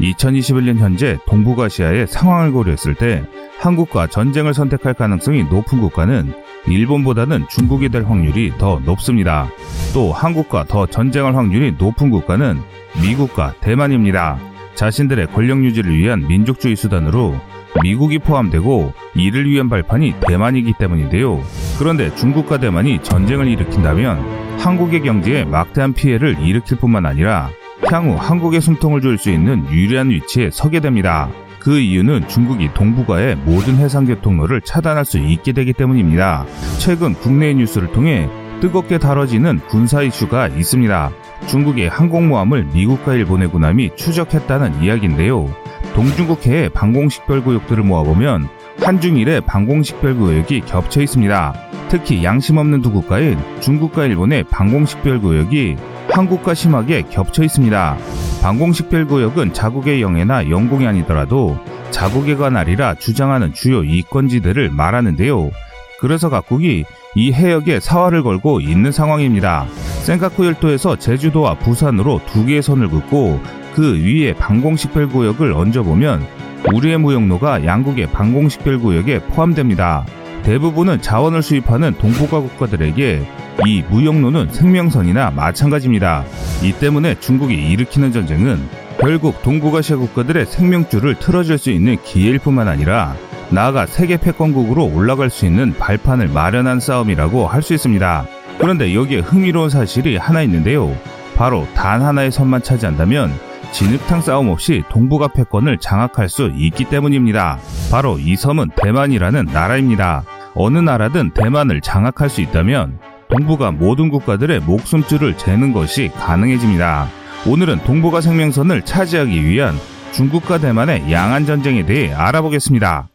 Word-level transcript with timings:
2021년 0.00 0.78
현재 0.78 1.18
동북아시아의 1.26 2.06
상황을 2.06 2.52
고려했을 2.52 2.94
때 2.94 3.24
한국과 3.58 4.08
전쟁을 4.08 4.52
선택할 4.54 4.94
가능성이 4.94 5.44
높은 5.44 5.80
국가는 5.80 6.32
일본보다는 6.66 7.46
중국이 7.48 7.88
될 7.88 8.04
확률이 8.04 8.52
더 8.58 8.80
높습니다. 8.84 9.48
또 9.92 10.12
한국과 10.12 10.64
더 10.64 10.86
전쟁할 10.86 11.36
확률이 11.36 11.74
높은 11.78 12.10
국가는 12.10 12.60
미국과 13.02 13.54
대만입니다. 13.60 14.38
자신들의 14.74 15.28
권력 15.28 15.64
유지를 15.64 15.96
위한 15.96 16.26
민족주의 16.26 16.74
수단으로 16.74 17.38
미국이 17.82 18.18
포함되고 18.18 18.92
이를 19.14 19.48
위한 19.48 19.68
발판이 19.68 20.14
대만이기 20.26 20.74
때문인데요. 20.78 21.42
그런데 21.78 22.14
중국과 22.14 22.58
대만이 22.58 23.02
전쟁을 23.02 23.48
일으킨다면 23.48 24.58
한국의 24.58 25.02
경제에 25.02 25.44
막대한 25.44 25.92
피해를 25.92 26.40
일으킬 26.40 26.78
뿐만 26.78 27.06
아니라 27.06 27.50
향후 27.90 28.16
한국의 28.18 28.60
숨통을 28.60 29.00
줄 29.00 29.18
수 29.18 29.30
있는 29.30 29.64
유리한 29.70 30.10
위치에 30.10 30.50
서게 30.50 30.80
됩니다. 30.80 31.28
그 31.60 31.78
이유는 31.78 32.28
중국이 32.28 32.68
동북아의 32.74 33.36
모든 33.36 33.76
해상 33.76 34.04
교통로를 34.04 34.60
차단할 34.60 35.04
수 35.04 35.18
있게 35.18 35.52
되기 35.52 35.72
때문입니다. 35.72 36.44
최근 36.78 37.14
국내 37.14 37.54
뉴스를 37.54 37.92
통해 37.92 38.28
뜨겁게 38.60 38.98
다뤄지는 38.98 39.60
군사 39.68 40.02
이슈가 40.02 40.48
있습니다. 40.48 41.10
중국의 41.46 41.88
항공모함을 41.88 42.68
미국과 42.74 43.14
일본의 43.14 43.48
군함이 43.48 43.96
추적했다는 43.96 44.82
이야기인데요. 44.82 45.54
동중국해의 45.94 46.70
방공식별구역들을 46.70 47.82
모아보면 47.84 48.48
한중일의 48.80 49.42
방공식별구역이 49.42 50.62
겹쳐 50.62 51.00
있습니다. 51.00 51.54
특히 51.88 52.24
양심 52.24 52.58
없는 52.58 52.82
두 52.82 52.90
국가인 52.90 53.38
중국과 53.60 54.06
일본의 54.06 54.44
방공식별구역이 54.44 55.76
한국과 56.14 56.54
심하게 56.54 57.02
겹쳐 57.10 57.42
있습니다. 57.42 57.96
방공식별구역은 58.40 59.52
자국의 59.52 60.00
영해나 60.00 60.48
영공이 60.48 60.86
아니더라도 60.86 61.58
자국의 61.90 62.36
관할이라 62.36 62.94
주장하는 62.94 63.52
주요 63.52 63.82
이권지대를 63.82 64.70
말하는데요. 64.70 65.50
그래서 65.98 66.28
각국이 66.28 66.84
이 67.16 67.32
해역에 67.32 67.80
사활을 67.80 68.22
걸고 68.22 68.60
있는 68.60 68.92
상황입니다. 68.92 69.66
센카쿠 70.02 70.46
열도에서 70.46 70.96
제주도와 70.96 71.54
부산으로 71.54 72.20
두 72.26 72.46
개의 72.46 72.62
선을 72.62 72.88
긋고 72.88 73.40
그 73.74 73.98
위에 74.00 74.34
방공식별구역을 74.34 75.52
얹어보면 75.52 76.24
우리의 76.72 76.98
무역로가 76.98 77.64
양국의 77.64 78.06
방공식별구역에 78.12 79.20
포함됩니다. 79.30 80.06
대부분은 80.44 81.00
자원을 81.00 81.42
수입하는 81.42 81.94
동북아 81.98 82.40
국가들에게 82.40 83.26
이 83.66 83.82
무역로는 83.88 84.48
생명선이나 84.52 85.30
마찬가지입니다. 85.30 86.24
이 86.62 86.72
때문에 86.72 87.18
중국이 87.18 87.54
일으키는 87.54 88.12
전쟁은 88.12 88.60
결국 89.00 89.42
동북아시아 89.42 89.96
국가들의 89.96 90.46
생명줄을 90.46 91.16
틀어줄 91.16 91.58
수 91.58 91.70
있는 91.70 91.96
기회일 92.02 92.38
뿐만 92.38 92.68
아니라 92.68 93.16
나아가 93.50 93.86
세계 93.86 94.16
패권국으로 94.16 94.84
올라갈 94.84 95.30
수 95.30 95.46
있는 95.46 95.74
발판을 95.74 96.28
마련한 96.28 96.80
싸움이라고 96.80 97.46
할 97.46 97.62
수 97.62 97.74
있습니다. 97.74 98.26
그런데 98.58 98.94
여기에 98.94 99.20
흥미로운 99.20 99.70
사실이 99.70 100.16
하나 100.16 100.42
있는데요. 100.42 100.94
바로 101.36 101.66
단 101.74 102.02
하나의 102.02 102.30
선만 102.30 102.62
차지한다면 102.62 103.32
진흙탕 103.72 104.20
싸움 104.20 104.48
없이 104.50 104.82
동북아 104.90 105.28
패권을 105.28 105.78
장악할 105.78 106.28
수 106.28 106.52
있기 106.54 106.84
때문입니다. 106.84 107.58
바로 107.90 108.18
이 108.18 108.36
섬은 108.36 108.70
대만이라는 108.76 109.46
나라입니다. 109.46 110.22
어느 110.54 110.78
나라든 110.78 111.30
대만을 111.30 111.80
장악할 111.80 112.28
수 112.28 112.40
있다면 112.40 112.98
동북아 113.28 113.72
모든 113.72 114.08
국가들의 114.08 114.60
목숨줄을 114.60 115.36
재는 115.36 115.72
것이 115.72 116.10
가능해집니다. 116.14 117.08
오늘은 117.46 117.78
동북아 117.84 118.20
생명선을 118.20 118.82
차지하기 118.82 119.44
위한 119.44 119.74
중국과 120.12 120.58
대만의 120.58 121.10
양안 121.10 121.44
전쟁에 121.44 121.84
대해 121.84 122.12
알아보겠습니다. 122.14 123.08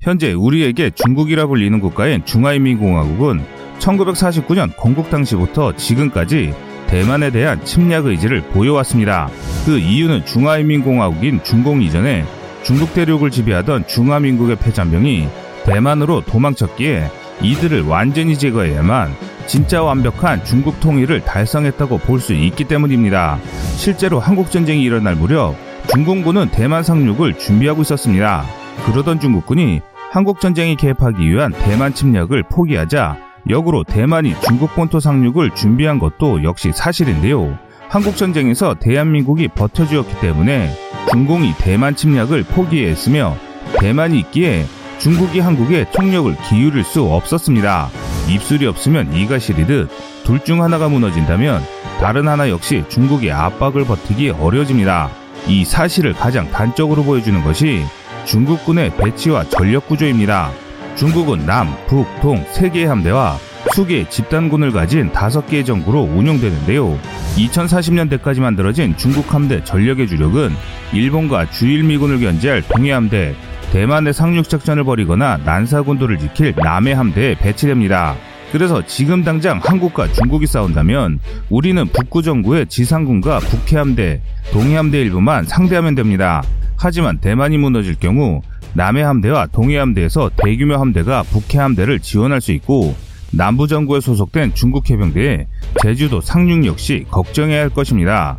현재 0.00 0.32
우리에게 0.32 0.90
중국이라 0.90 1.46
불리는 1.46 1.80
국가인 1.80 2.24
중화인민공화국은 2.24 3.40
1949년 3.78 4.76
건국 4.76 5.08
당시부터 5.08 5.76
지금까지 5.76 6.52
대만에 6.86 7.30
대한 7.30 7.64
침략 7.64 8.06
의지를 8.06 8.42
보여왔습니다. 8.42 9.28
그 9.64 9.78
이유는 9.78 10.24
중화인민공화국인 10.26 11.40
중공 11.42 11.82
이전에 11.82 12.24
중국 12.62 12.94
대륙을 12.94 13.30
지배하던 13.30 13.86
중화민국의 13.86 14.56
패잔병이 14.56 15.28
대만으로 15.64 16.22
도망쳤기에 16.22 17.10
이들을 17.42 17.82
완전히 17.82 18.38
제거해야만 18.38 19.14
진짜 19.46 19.82
완벽한 19.82 20.44
중국 20.44 20.80
통일을 20.80 21.24
달성했다고 21.24 21.98
볼 21.98 22.20
수 22.20 22.32
있기 22.32 22.64
때문입니다. 22.64 23.38
실제로 23.76 24.18
한국전쟁이 24.20 24.82
일어날 24.82 25.14
무렵 25.16 25.54
중공군은 25.90 26.50
대만 26.50 26.82
상륙을 26.82 27.38
준비하고 27.38 27.82
있었습니다. 27.82 28.44
그러던 28.86 29.20
중국군이 29.20 29.80
한국전쟁에 30.10 30.76
개입하기 30.76 31.28
위한 31.28 31.52
대만 31.52 31.92
침략을 31.92 32.44
포기하자 32.44 33.18
역으로 33.48 33.84
대만이 33.84 34.34
중국 34.46 34.74
본토 34.74 35.00
상륙을 35.00 35.54
준비한 35.54 35.98
것도 35.98 36.42
역시 36.44 36.72
사실인데요. 36.72 37.58
한국전쟁에서 37.88 38.74
대한민국이 38.80 39.48
버텨주었기 39.48 40.20
때문에 40.20 40.70
중공이 41.10 41.54
대만 41.58 41.94
침략을 41.94 42.44
포기했으며 42.44 43.36
대만이 43.78 44.18
있기에 44.20 44.64
중국이 44.98 45.40
한국에 45.40 45.86
총력을 45.90 46.34
기울일 46.48 46.82
수 46.84 47.04
없었습니다. 47.04 47.90
입술이 48.28 48.66
없으면 48.66 49.12
이가 49.14 49.38
시리듯 49.38 49.90
둘 50.24 50.40
중 50.40 50.62
하나가 50.62 50.88
무너진다면 50.88 51.62
다른 52.00 52.26
하나 52.26 52.48
역시 52.48 52.82
중국의 52.88 53.30
압박을 53.30 53.84
버티기 53.84 54.30
어려워집니다. 54.30 55.10
이 55.46 55.64
사실을 55.64 56.14
가장 56.14 56.50
단적으로 56.50 57.04
보여주는 57.04 57.42
것이 57.44 57.82
중국군의 58.24 58.96
배치와 58.96 59.44
전력 59.44 59.86
구조입니다. 59.86 60.50
중국은 60.96 61.44
남, 61.44 61.68
북, 61.86 62.06
동세 62.20 62.68
개의 62.70 62.86
함대와 62.86 63.38
수개 63.74 64.08
집단군을 64.08 64.72
가진 64.72 65.10
다섯 65.12 65.46
개의 65.46 65.64
정부로 65.64 66.02
운영되는데요. 66.02 66.98
2040년대까지 67.36 68.40
만들어진 68.40 68.96
중국 68.96 69.34
함대 69.34 69.64
전력의 69.64 70.06
주력은 70.06 70.50
일본과 70.92 71.50
주일미군을 71.50 72.20
견제할 72.20 72.62
동해함대, 72.68 73.34
대만의 73.72 74.12
상륙작전을 74.12 74.84
벌이거나 74.84 75.38
난사군도를 75.38 76.18
지킬 76.18 76.54
남해 76.56 76.92
함대에 76.92 77.34
배치됩니다. 77.34 78.14
그래서 78.52 78.86
지금 78.86 79.24
당장 79.24 79.58
한국과 79.60 80.12
중국이 80.12 80.46
싸운다면 80.46 81.18
우리는 81.50 81.84
북구정구의 81.88 82.68
지상군과 82.68 83.40
북해함대, 83.40 84.20
동해함대 84.52 85.00
일부만 85.00 85.44
상대하면 85.44 85.96
됩니다. 85.96 86.40
하지만 86.76 87.18
대만이 87.18 87.58
무너질 87.58 87.96
경우 87.96 88.42
남해 88.74 89.02
함대와 89.02 89.46
동해 89.46 89.78
함대에서 89.78 90.30
대규모 90.36 90.74
함대가 90.74 91.22
북해 91.22 91.58
함대를 91.58 92.00
지원할 92.00 92.40
수 92.40 92.52
있고 92.52 92.94
남부정부에 93.32 94.00
소속된 94.00 94.54
중국 94.54 94.90
해병대에 94.90 95.46
제주도 95.82 96.20
상륙 96.20 96.66
역시 96.66 97.04
걱정해야 97.10 97.62
할 97.62 97.70
것입니다. 97.70 98.38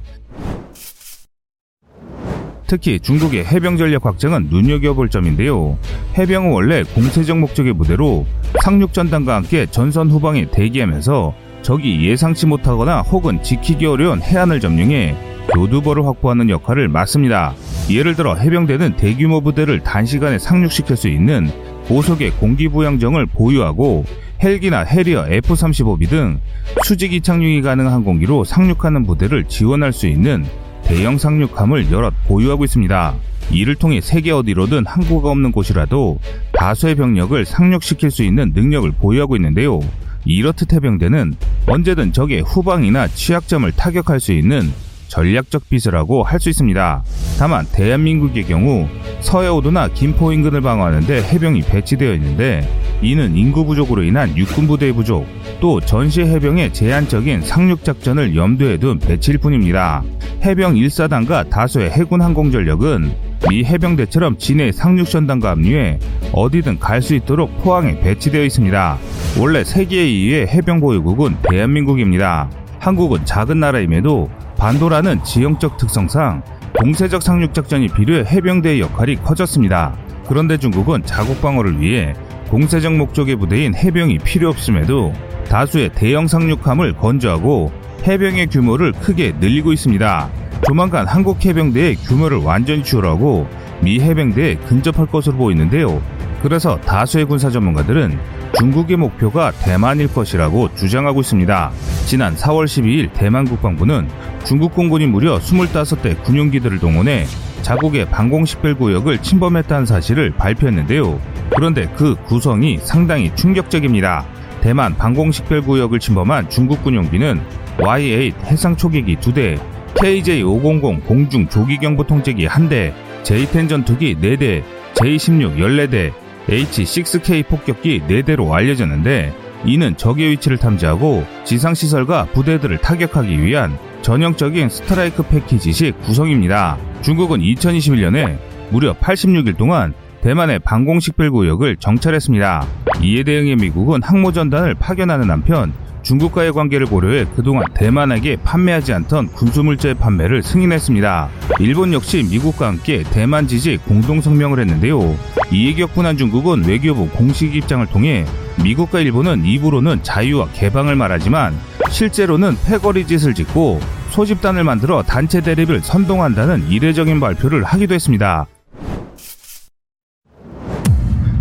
특히 2.68 3.00
중국의 3.00 3.46
해병 3.46 3.78
전략 3.78 4.06
확장은 4.06 4.48
눈여겨볼 4.50 5.10
점인데요. 5.10 5.78
해병은 6.18 6.52
원래 6.52 6.84
공세적 6.84 7.38
목적의 7.38 7.74
부대로 7.74 8.26
상륙 8.64 8.94
전단과 8.94 9.36
함께 9.36 9.68
전선 9.68 10.10
후방에 10.10 10.50
대기하면서 10.50 11.34
적이 11.62 12.08
예상치 12.08 12.46
못하거나 12.48 13.02
혹은 13.02 13.42
지키기 13.44 13.86
어려운 13.86 14.22
해안을 14.22 14.60
점령해 14.60 15.16
교두보를 15.54 16.06
확보하는 16.06 16.50
역할을 16.50 16.88
맡습니다. 16.88 17.54
예를 17.90 18.16
들어 18.16 18.36
해병대는 18.36 18.98
대규모 18.98 19.42
부대를 19.42 19.82
단시간에 19.82 20.40
상륙시킬 20.40 20.96
수 20.96 21.08
있는 21.08 21.50
고속의 21.88 22.32
공기부양정을 22.32 23.28
보유하고 23.28 24.06
헬기나 24.44 24.82
해리어 24.82 25.28
F-35B 25.30 26.10
등 26.10 26.40
수직이 26.84 27.22
착륙이 27.22 27.62
가능한 27.62 27.94
항공기로 27.94 28.44
상륙하는 28.44 29.06
부대를 29.06 29.46
지원할 29.46 29.94
수 29.94 30.08
있는 30.08 30.46
대형 30.84 31.18
상륙함을 31.18 31.92
여럿 31.92 32.14
보유하고 32.28 32.66
있습니다. 32.66 33.16
이를 33.52 33.76
통해 33.76 34.02
세계 34.02 34.32
어디로든 34.32 34.86
항구가 34.86 35.30
없는 35.30 35.52
곳이라도 35.52 36.20
다수의 36.54 36.96
병력을 36.96 37.46
상륙시킬 37.46 38.12
수 38.12 38.24
있는 38.24 38.52
능력을 38.54 38.92
보유하고 39.00 39.36
있는데요. 39.36 39.80
이렇듯 40.26 40.74
해병대는 40.74 41.36
언제든 41.68 42.12
적의 42.12 42.42
후방이나 42.42 43.08
취약점을 43.08 43.72
타격할 43.72 44.20
수 44.20 44.32
있는 44.32 44.72
전략적 45.08 45.70
비서라고 45.70 46.24
할 46.24 46.40
수 46.40 46.50
있습니다. 46.50 47.04
다만 47.40 47.66
대한민국의 47.72 48.44
경우 48.44 48.88
서해오도나 49.22 49.90
김포 49.90 50.32
인근을 50.32 50.62
방어하는데 50.62 51.24
해병이 51.24 51.62
배치되어 51.64 52.14
있는데 52.16 52.68
이는 53.02 53.36
인구 53.36 53.66
부족으로 53.66 54.04
인한 54.04 54.36
육군 54.38 54.68
부대의 54.68 54.94
부족, 54.94 55.26
또 55.60 55.80
전시 55.82 56.22
해병의 56.22 56.74
제한적인 56.74 57.42
상륙 57.42 57.84
작전을 57.84 58.36
염두에 58.36 58.78
둔 58.78 59.00
배치일 59.00 59.38
뿐입니다. 59.40 60.04
해병 60.44 60.76
1사단과 60.76 61.50
다수의 61.50 61.90
해군 61.92 62.22
항공 62.22 62.52
전력은 62.52 63.12
미 63.50 63.64
해병대처럼 63.64 64.38
진해 64.38 64.72
상륙전단과 64.72 65.52
합류해 65.52 66.00
어디든 66.34 66.80
갈 66.80 67.02
수 67.02 67.16
있도록 67.16 67.64
포항에 67.64 68.00
배치되어 68.00 68.44
있습니다. 68.44 68.98
원래 69.40 69.64
세계 69.64 70.06
2위의 70.06 70.48
해병 70.48 70.80
보유국은 70.80 71.38
대한민국입니다. 71.50 72.50
한국은 72.80 73.26
작은 73.26 73.60
나라임에도 73.60 74.30
반도라는 74.58 75.24
지형적 75.24 75.78
특성상 75.78 76.44
공세적 76.80 77.22
상륙작전이 77.22 77.88
필요해 77.88 78.26
해병대의 78.26 78.82
역할이 78.82 79.16
커졌습니다. 79.18 79.96
그런데 80.28 80.58
중국은 80.58 81.04
자국 81.06 81.42
방어를 81.42 81.80
위해 81.80 82.14
공세적 82.50 82.94
목적의 82.96 83.36
부대인 83.38 83.74
해병이 83.76 84.20
필요 84.20 84.50
없음에도 84.50 85.14
다수의 85.50 85.92
대형 85.94 86.28
상륙함을 86.28 86.94
건조하고 86.94 87.72
해병의 88.04 88.48
규모를 88.48 88.92
크게 88.92 89.34
늘리고 89.40 89.74
있습니다. 89.74 90.30
조만간 90.68 91.06
한국 91.06 91.44
해병대의 91.46 91.96
규모를 91.96 92.38
완전히 92.38 92.84
줄하고 92.84 93.48
미 93.82 94.00
해병대에 94.00 94.56
근접할 94.56 95.06
것으로 95.08 95.38
보이는데요. 95.38 96.02
그래서 96.42 96.80
다수의 96.82 97.26
군사 97.26 97.50
전문가들은 97.50 98.18
중국의 98.58 98.98
목표가 98.98 99.52
대만일 99.52 100.14
것이라고 100.14 100.74
주장하고 100.76 101.22
있습니다. 101.22 101.72
지난 102.06 102.36
4월 102.36 102.66
12일 102.66 103.12
대만 103.14 103.46
국방부는 103.46 104.08
중국 104.46 104.74
공군이 104.74 105.08
무려 105.08 105.38
25대 105.40 106.22
군용기들을 106.24 106.80
동원해 106.80 107.26
자국의 107.62 108.06
방공식별 108.06 108.76
구역을 108.76 109.20
침범했다는 109.20 109.88
사실을 109.88 110.32
발표했는데요. 110.32 111.20
그런데 111.56 111.88
그 111.96 112.16
구성이 112.26 112.78
상당히 112.78 113.34
충격적입니다. 113.36 114.26
대만 114.62 114.96
방공식별 114.96 115.62
구역을 115.64 116.00
침범한 116.00 116.50
중국 116.50 116.84
군용기는 116.84 117.42
Y-8 117.80 118.46
해상 118.46 118.76
초계기 118.78 119.16
2대, 119.18 119.60
KJ-500 119.96 121.06
공중 121.06 121.48
조기경보 121.48 122.06
통제기 122.06 122.48
1대, 122.48 122.94
J-10 123.24 123.70
전투기 123.70 124.16
4대, 124.16 124.64
J-16 124.94 125.58
14대, 125.58 126.25
H-6K 126.50 127.48
폭격기 127.48 128.02
4대로 128.02 128.52
알려졌는데 128.52 129.34
이는 129.66 129.98
적의 129.98 130.32
위치를 130.32 130.58
탐지하고 130.58 131.26
지상시설과 131.44 132.26
부대들을 132.34 132.78
타격하기 132.78 133.42
위한 133.42 133.78
전형적인 134.04 134.70
스트라이크 134.70 135.24
패키지식 135.24 136.00
구성입니다. 136.04 136.78
중국은 137.02 137.40
2021년에 137.40 138.38
무려 138.70 138.94
86일 138.94 139.58
동안 139.58 139.94
대만의 140.22 140.60
방공식별 140.60 141.32
구역을 141.32 141.78
정찰했습니다. 141.78 142.68
이에 143.02 143.24
대응해 143.24 143.56
미국은 143.56 144.02
항모전단을 144.04 144.76
파견하는 144.76 145.30
한편 145.30 145.74
중국과의 146.06 146.54
관계를 146.54 146.86
고려해 146.86 147.26
그동안 147.36 147.66
대만에게 147.74 148.38
판매하지 148.38 148.94
않던 148.94 149.30
군수물자의 149.30 149.96
판매를 149.96 150.44
승인했습니다. 150.44 151.30
일본 151.60 151.94
역시 151.94 152.24
미국과 152.30 152.68
함께 152.68 153.04
대만 153.12 153.48
지지 153.48 153.78
공동성명을 153.78 154.60
했는데요. 154.60 155.18
이에 155.52 155.74
격분한 155.74 156.18
중국은 156.18 156.64
외교부 156.66 157.10
공식 157.10 157.56
입장을 157.56 157.86
통해 157.88 158.26
미국과 158.64 159.00
일본은 159.00 159.46
입으로는 159.46 160.04
자유와 160.04 160.50
개방을 160.54 160.96
말하지만 160.96 161.58
실제로는 161.90 162.56
패거리 162.66 163.08
짓을 163.08 163.34
짓고 163.34 163.80
소집단을 164.12 164.64
만들어 164.64 165.02
단체 165.02 165.42
대립을 165.42 165.82
선동한다는 165.82 166.70
이례적인 166.70 167.20
발표를 167.20 167.64
하기도 167.64 167.96
했습니다. 167.96 168.46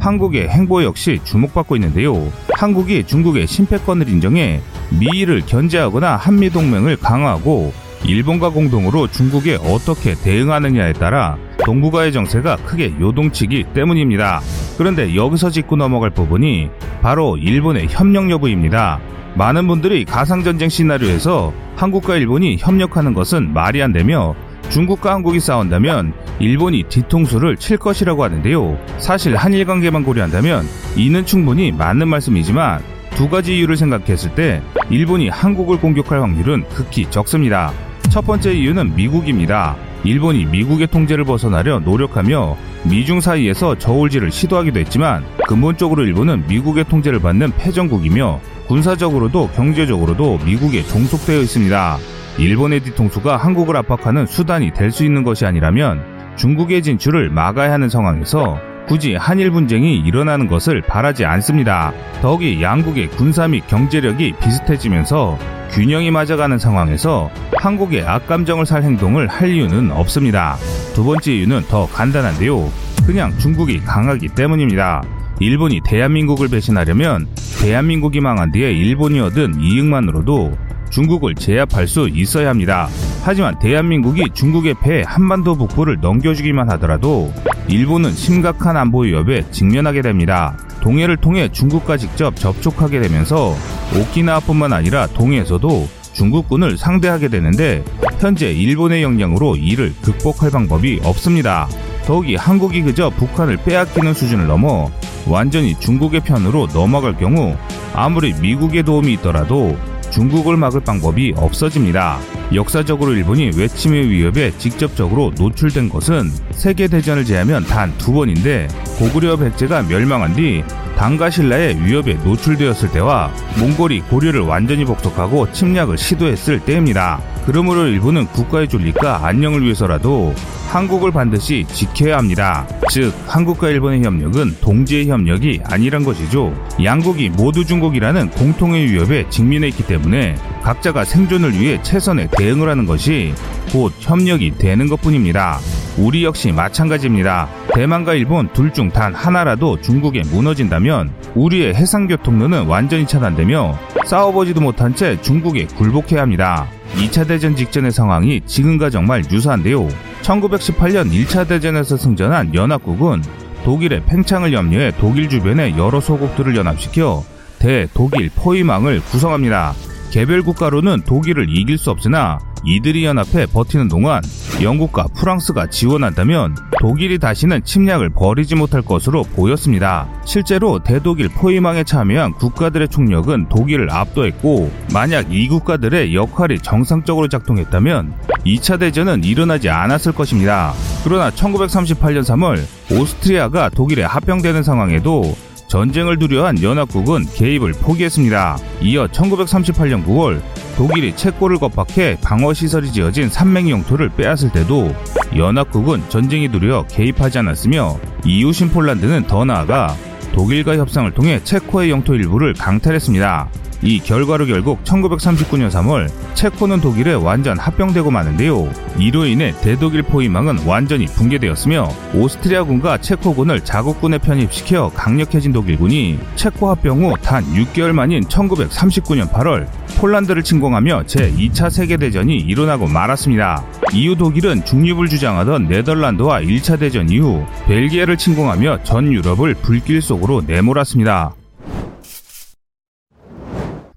한국의 0.04 0.50
행보 0.50 0.84
역시 0.84 1.18
주목받고 1.24 1.76
있는데요. 1.76 2.30
한국이 2.58 3.04
중국의 3.04 3.46
심패권을 3.46 4.06
인정해 4.10 4.60
미일을 4.90 5.40
견제하거나 5.46 6.16
한미 6.16 6.50
동맹을 6.50 6.98
강화하고 6.98 7.72
일본과 8.04 8.50
공동으로 8.50 9.08
중국에 9.08 9.54
어떻게 9.54 10.14
대응하느냐에 10.14 10.92
따라 10.92 11.38
동북아의 11.64 12.12
정세가 12.12 12.56
크게 12.56 12.92
요동치기 13.00 13.68
때문입니다. 13.72 14.42
그런데 14.76 15.14
여기서 15.14 15.48
짚고 15.48 15.76
넘어갈 15.76 16.10
부분이 16.10 16.68
바로 17.00 17.38
일본의 17.38 17.86
협력 17.88 18.30
여부입니다. 18.30 19.00
많은 19.36 19.66
분들이 19.66 20.04
가상전쟁 20.04 20.68
시나리오에서 20.68 21.54
한국과 21.76 22.16
일본이 22.16 22.58
협력하는 22.60 23.14
것은 23.14 23.54
말이 23.54 23.82
안 23.82 23.94
되며 23.94 24.34
중국과 24.74 25.12
한국이 25.12 25.38
싸운다면 25.38 26.12
일본이 26.40 26.82
뒤통수를 26.88 27.56
칠 27.58 27.76
것이라고 27.76 28.24
하는데요. 28.24 28.76
사실 28.98 29.36
한일 29.36 29.66
관계만 29.66 30.02
고려한다면 30.02 30.64
이는 30.96 31.24
충분히 31.24 31.70
맞는 31.70 32.08
말씀이지만 32.08 32.82
두 33.10 33.28
가지 33.28 33.56
이유를 33.56 33.76
생각했을 33.76 34.34
때 34.34 34.60
일본이 34.90 35.28
한국을 35.28 35.78
공격할 35.78 36.20
확률은 36.20 36.64
극히 36.70 37.08
적습니다. 37.08 37.72
첫 38.10 38.26
번째 38.26 38.52
이유는 38.52 38.96
미국입니다. 38.96 39.76
일본이 40.02 40.44
미국의 40.44 40.88
통제를 40.88 41.22
벗어나려 41.22 41.78
노력하며 41.78 42.56
미중 42.82 43.20
사이에서 43.20 43.78
저울질을 43.78 44.32
시도하기도 44.32 44.80
했지만 44.80 45.24
근본적으로 45.46 46.02
일본은 46.02 46.48
미국의 46.48 46.86
통제를 46.88 47.20
받는 47.20 47.52
패전국이며 47.58 48.40
군사적으로도 48.66 49.50
경제적으로도 49.50 50.40
미국에 50.44 50.82
종속되어 50.82 51.42
있습니다. 51.42 51.98
일본의 52.38 52.80
뒤통수가 52.80 53.36
한국을 53.36 53.76
압박하는 53.76 54.26
수단이 54.26 54.72
될 54.72 54.90
수 54.90 55.04
있는 55.04 55.24
것이 55.24 55.44
아니라면 55.46 56.02
중국의 56.36 56.82
진출을 56.82 57.30
막아야 57.30 57.72
하는 57.72 57.88
상황에서 57.88 58.58
굳이 58.86 59.14
한일 59.14 59.50
분쟁이 59.50 59.96
일어나는 59.98 60.46
것을 60.46 60.82
바라지 60.82 61.24
않습니다. 61.24 61.92
더욱이 62.20 62.62
양국의 62.62 63.08
군사 63.10 63.48
및 63.48 63.66
경제력이 63.66 64.34
비슷해지면서 64.40 65.38
균형이 65.70 66.10
맞아가는 66.10 66.58
상황에서 66.58 67.30
한국의 67.56 68.02
악감정을 68.04 68.66
살 68.66 68.82
행동을 68.82 69.26
할 69.26 69.50
이유는 69.50 69.90
없습니다. 69.90 70.56
두 70.94 71.02
번째 71.04 71.32
이유는 71.32 71.62
더 71.68 71.86
간단한데요. 71.86 72.70
그냥 73.06 73.36
중국이 73.38 73.80
강하기 73.80 74.28
때문입니다. 74.28 75.02
일본이 75.40 75.80
대한민국을 75.84 76.48
배신하려면 76.48 77.26
대한민국이 77.60 78.20
망한 78.20 78.52
뒤에 78.52 78.70
일본이 78.70 79.18
얻은 79.20 79.60
이익만으로도 79.60 80.56
중국을 80.94 81.34
제압할 81.34 81.88
수 81.88 82.08
있어야 82.08 82.50
합니다. 82.50 82.88
하지만 83.24 83.58
대한민국이 83.58 84.26
중국의 84.32 84.76
패 84.80 85.02
한반도 85.04 85.56
북부를 85.56 85.98
넘겨주기만 86.00 86.70
하더라도 86.72 87.32
일본은 87.66 88.12
심각한 88.12 88.76
안보 88.76 89.00
위협에 89.00 89.44
직면하게 89.50 90.02
됩니다. 90.02 90.56
동해를 90.82 91.16
통해 91.16 91.48
중국과 91.50 91.96
직접 91.96 92.36
접촉하게 92.36 93.00
되면서 93.00 93.56
오키나와뿐만 93.98 94.72
아니라 94.72 95.08
동해에서도 95.08 95.88
중국군을 96.12 96.78
상대하게 96.78 97.26
되는데 97.26 97.82
현재 98.20 98.52
일본의 98.52 99.02
영향으로 99.02 99.56
이를 99.56 99.92
극복할 100.00 100.52
방법이 100.52 101.00
없습니다. 101.02 101.66
더욱이 102.06 102.36
한국이 102.36 102.82
그저 102.82 103.10
북한을 103.10 103.56
빼앗기는 103.64 104.14
수준을 104.14 104.46
넘어 104.46 104.92
완전히 105.26 105.74
중국의 105.80 106.20
편으로 106.20 106.68
넘어갈 106.68 107.16
경우 107.16 107.56
아무리 107.94 108.32
미국의 108.34 108.84
도움이 108.84 109.14
있더라도 109.14 109.76
중국을 110.14 110.56
막을 110.56 110.80
방법이 110.80 111.34
없어집니다. 111.36 112.20
역사적으로 112.54 113.14
일본이 113.14 113.50
외침의 113.56 114.08
위협에 114.08 114.52
직접적으로 114.58 115.32
노출된 115.36 115.88
것은 115.88 116.30
세계대전을 116.52 117.24
제하면 117.24 117.64
단 117.64 117.92
두 117.98 118.12
번인데 118.12 118.68
고구려 118.98 119.36
백제가 119.36 119.82
멸망한 119.82 120.34
뒤 120.34 120.62
당가 120.96 121.30
신라의 121.30 121.84
위협에 121.84 122.14
노출되었을 122.24 122.92
때와 122.92 123.32
몽골이 123.58 124.02
고려를 124.02 124.42
완전히 124.42 124.84
복속하고 124.84 125.50
침략을 125.52 125.98
시도했을 125.98 126.60
때입니다. 126.60 127.20
그러므로 127.46 127.86
일본은 127.86 128.26
국가의 128.26 128.68
존립과 128.68 129.26
안녕을 129.26 129.62
위해서라도 129.62 130.32
한국을 130.74 131.12
반드시 131.12 131.64
지켜야 131.68 132.18
합니다. 132.18 132.66
즉, 132.90 133.14
한국과 133.28 133.68
일본의 133.68 134.02
협력은 134.02 134.56
동지의 134.60 135.06
협력이 135.06 135.60
아니란 135.62 136.02
것이죠. 136.02 136.52
양국이 136.82 137.28
모두 137.28 137.64
중국이라는 137.64 138.30
공통의 138.30 138.90
위협에 138.90 139.30
직면해 139.30 139.68
있기 139.68 139.86
때문에 139.86 140.34
각자가 140.64 141.04
생존을 141.04 141.52
위해 141.52 141.80
최선의 141.80 142.30
대응을 142.36 142.68
하는 142.68 142.86
것이 142.86 143.32
곧 143.70 143.92
협력이 144.00 144.58
되는 144.58 144.88
것 144.88 145.00
뿐입니다. 145.00 145.60
우리 145.96 146.24
역시 146.24 146.50
마찬가지입니다. 146.50 147.48
대만과 147.72 148.14
일본 148.14 148.52
둘 148.52 148.72
중 148.72 148.90
단 148.90 149.14
하나라도 149.14 149.80
중국에 149.80 150.22
무너진다면 150.24 151.12
우리의 151.36 151.74
해상교통로는 151.76 152.66
완전히 152.66 153.06
차단되며 153.06 153.78
싸워보지도 154.06 154.60
못한 154.60 154.92
채 154.96 155.20
중국에 155.22 155.66
굴복해야 155.66 156.22
합니다. 156.22 156.66
2차 156.96 157.28
대전 157.28 157.54
직전의 157.54 157.92
상황이 157.92 158.40
지금과 158.44 158.90
정말 158.90 159.22
유사한데요. 159.30 159.88
1918년 160.24 161.10
1차 161.12 161.46
대전에서 161.46 161.96
승전한 161.96 162.54
연합국은 162.54 163.22
독일의 163.64 164.04
팽창을 164.06 164.52
염려해 164.52 164.92
독일 164.98 165.28
주변의 165.28 165.76
여러 165.76 166.00
소국들을 166.00 166.56
연합시켜 166.56 167.22
대독일 167.58 168.30
포위망을 168.34 169.00
구성합니다. 169.00 169.74
개별 170.14 170.44
국가로는 170.44 171.02
독일을 171.02 171.48
이길 171.50 171.76
수 171.76 171.90
없으나 171.90 172.38
이들이 172.64 173.04
연합해 173.04 173.46
버티는 173.46 173.88
동안 173.88 174.22
영국과 174.62 175.08
프랑스가 175.12 175.66
지원한다면 175.66 176.54
독일이 176.80 177.18
다시는 177.18 177.64
침략을 177.64 178.10
벌이지 178.10 178.54
못할 178.54 178.80
것으로 178.80 179.24
보였습니다. 179.24 180.06
실제로 180.24 180.78
대독일 180.78 181.30
포위망에 181.30 181.82
참여한 181.82 182.34
국가들의 182.34 182.86
총력은 182.90 183.48
독일을 183.48 183.90
압도했고 183.90 184.70
만약 184.92 185.34
이 185.34 185.48
국가들의 185.48 186.14
역할이 186.14 186.60
정상적으로 186.60 187.26
작동했다면 187.26 188.14
2차 188.46 188.78
대전은 188.78 189.24
일어나지 189.24 189.68
않았을 189.68 190.12
것입니다. 190.12 190.74
그러나 191.02 191.30
1938년 191.30 192.20
3월 192.20 192.62
오스트리아가 192.96 193.68
독일에 193.68 194.04
합병되는 194.04 194.62
상황에도 194.62 195.34
전쟁을 195.74 196.20
두려워한 196.20 196.62
연합국은 196.62 197.26
개입을 197.34 197.72
포기했습니다. 197.72 198.58
이어 198.80 199.08
1938년 199.08 200.06
9월 200.06 200.40
독일이 200.76 201.16
체코를 201.16 201.58
겁박해 201.58 202.18
방어시설이 202.22 202.92
지어진 202.92 203.28
산맹 203.28 203.68
영토를 203.68 204.08
빼앗을 204.10 204.52
때도 204.52 204.94
연합국은 205.36 206.08
전쟁이 206.10 206.48
두려 206.48 206.86
개입하지 206.86 207.38
않았으며 207.40 207.98
이웃인 208.24 208.70
폴란드는 208.70 209.26
더 209.26 209.44
나아가 209.44 209.96
독일과 210.32 210.76
협상을 210.76 211.10
통해 211.10 211.42
체코의 211.42 211.90
영토 211.90 212.14
일부를 212.14 212.54
강탈했습니다. 212.54 213.48
이 213.82 214.00
결과로 214.00 214.46
결국 214.46 214.82
1939년 214.84 215.70
3월 215.70 216.08
체코는 216.34 216.80
독일에 216.80 217.14
완전 217.14 217.58
합병되고 217.58 218.10
마는데요. 218.10 218.70
이로 218.98 219.26
인해 219.26 219.54
대독일 219.60 220.02
포위망은 220.02 220.66
완전히 220.66 221.06
붕괴되었으며 221.06 221.88
오스트리아군과 222.14 222.98
체코군을 222.98 223.60
자국군에 223.60 224.18
편입시켜 224.18 224.90
강력해진 224.94 225.52
독일군이 225.52 226.18
체코 226.36 226.70
합병 226.70 227.02
후 227.04 227.14
단 227.22 227.44
6개월 227.54 227.92
만인 227.92 228.22
1939년 228.24 229.30
8월 229.30 229.66
폴란드를 229.98 230.42
침공하며 230.42 231.04
제2차 231.04 231.70
세계대전이 231.70 232.36
일어나고 232.36 232.86
말았습니다. 232.86 233.64
이후 233.92 234.16
독일은 234.16 234.64
중립을 234.64 235.08
주장하던 235.08 235.68
네덜란드와 235.68 236.40
1차 236.40 236.78
대전 236.78 237.08
이후 237.08 237.44
벨기에를 237.66 238.16
침공하며 238.16 238.82
전 238.82 239.12
유럽을 239.12 239.54
불길 239.54 240.02
속으로 240.02 240.42
내몰았습니다. 240.46 241.34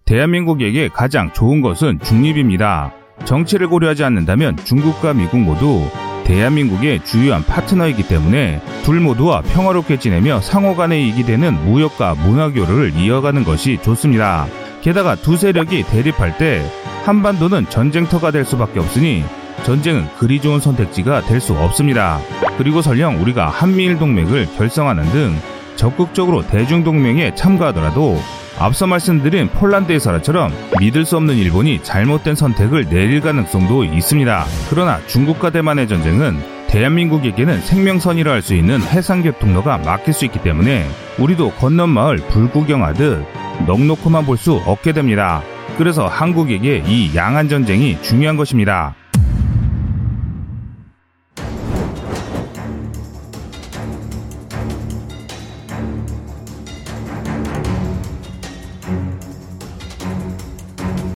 대한민국에게 0.08 0.88
가장 0.88 1.32
좋은 1.34 1.62
것은 1.62 2.00
중립입니다. 2.02 2.94
정치를 3.26 3.68
고려하지 3.68 4.04
않는다면 4.06 4.58
중국과 4.58 5.14
미국 5.14 5.40
모두 5.40 5.86
대한민국의 6.24 7.04
주요한 7.04 7.44
파트너이기 7.44 8.08
때문에 8.08 8.62
둘 8.84 9.00
모두와 9.00 9.42
평화롭게 9.42 10.00
지내며 10.00 10.42
상호 10.42 10.76
간에 10.76 11.00
이익이 11.02 11.24
되는 11.24 11.54
무역과 11.66 12.16
문화교류를 12.16 12.94
이어가는 12.96 13.44
것이 13.44 13.80
좋습니다. 13.82 14.48
게다가 14.82 15.16
두 15.16 15.36
세력이 15.36 15.84
대립할 15.84 16.38
때 16.38 16.64
한반도는 17.04 17.70
전쟁터가 17.70 18.32
될 18.32 18.46
수밖에 18.46 18.80
없으니 18.80 19.26
전쟁은 19.64 20.08
그리 20.18 20.40
좋은 20.40 20.60
선택지가 20.60 21.22
될 21.22 21.42
수 21.42 21.54
없습니다. 21.54 22.20
그리고 22.58 22.82
설령 22.82 23.22
우리가 23.22 23.50
한미일 23.50 23.98
동맹을 23.98 24.48
결성하는 24.58 25.04
등 25.12 25.36
적극적으로 25.76 26.46
대중동맹에 26.48 27.36
참가하더라도 27.36 28.18
앞서 28.60 28.88
말씀드린 28.88 29.50
폴란드의설화처럼 29.50 30.52
믿을 30.80 31.06
수 31.06 31.16
없는 31.18 31.36
일본이 31.36 31.82
잘못된 31.84 32.36
선택을 32.36 32.90
내릴 32.90 33.22
가능성도 33.22 33.84
있습니다. 33.84 34.46
그러나 34.70 35.00
중국과 35.08 35.52
대만의 35.52 35.88
전쟁은 35.88 36.42
대한민국에게는 36.68 37.62
생명선이라 37.62 38.32
할 38.32 38.42
수 38.42 38.54
있는 38.54 38.82
해상교통로가 38.82 39.78
막힐 39.80 40.14
수 40.14 40.26
있기 40.26 40.42
때문에 40.42 40.86
우리도 41.18 41.52
건넌 41.52 41.90
마을 41.90 42.18
불구경하듯 42.18 43.26
넉놓고만 43.68 44.26
볼 44.26 44.38
수 44.38 44.54
없게 44.66 44.92
됩니다. 44.92 45.42
그래서 45.78 46.08
한국에게 46.08 46.84
이 46.86 47.16
양안 47.16 47.50
전쟁이 47.50 48.02
중요한 48.02 48.38
것입니다. 48.38 48.96